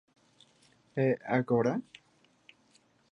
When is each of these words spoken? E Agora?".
E 1.03 1.05
Agora?". 1.39 1.73